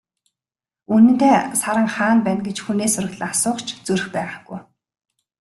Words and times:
Үнэндээ, 0.93 1.37
Саран 1.61 1.87
хаана 1.95 2.21
байна 2.25 2.41
гэж 2.47 2.57
хүнээс 2.61 2.93
сураглан 2.95 3.29
асуух 3.33 3.59
ч 3.65 3.67
зүрх 3.85 4.05
байгаагүй. 4.15 4.59